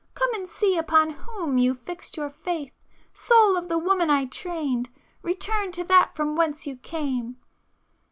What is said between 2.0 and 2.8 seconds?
your faith!